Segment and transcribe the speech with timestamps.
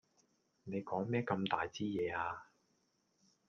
[0.63, 2.45] 你講咩咁大枝野呀？